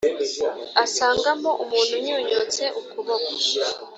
[0.83, 3.31] asangamo umuntu unyunyutse ukuboko